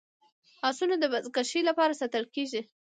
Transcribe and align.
اسونه 0.69 0.95
د 0.99 1.05
بزکشۍ 1.13 1.61
لپاره 1.69 1.97
ساتل 1.99 2.23
کیږي. 2.35 2.61